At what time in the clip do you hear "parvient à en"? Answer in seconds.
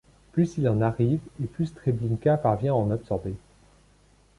2.37-2.89